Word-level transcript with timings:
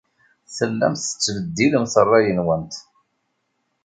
Tellamt 0.55 1.01
tettbeddilemt 1.07 1.95
ṛṛay-nwent. 2.05 2.73